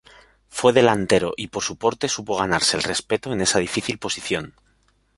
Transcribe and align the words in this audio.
Fue 0.49 0.73
delantero 0.73 1.35
y 1.37 1.49
por 1.49 1.61
su 1.61 1.75
porte 1.75 2.09
supo 2.09 2.35
ganarse 2.35 2.75
el 2.75 2.81
respeto 2.81 3.31
en 3.31 3.41
esa 3.41 3.59
difícil 3.59 3.99
posición. 3.99 4.55